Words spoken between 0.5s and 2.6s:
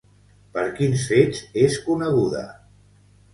Per quins fets és coneguda?